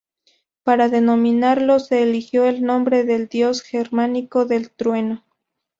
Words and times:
Para 0.63 0.89
denominarlo, 0.89 1.77
se 1.79 2.01
eligió 2.01 2.45
el 2.47 2.63
nombre 2.63 3.03
del 3.03 3.27
dios 3.27 3.61
germánico 3.61 4.45
del 4.47 4.71
trueno. 4.71 5.23